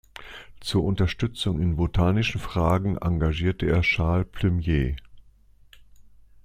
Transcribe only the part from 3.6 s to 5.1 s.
er Charles Plumier.